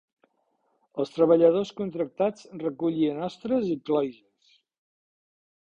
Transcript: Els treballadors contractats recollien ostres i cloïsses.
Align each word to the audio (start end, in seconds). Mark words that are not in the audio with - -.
Els 1.03 1.11
treballadors 1.17 1.73
contractats 1.81 2.49
recollien 2.65 3.21
ostres 3.29 3.69
i 3.77 3.79
cloïsses. 3.91 4.59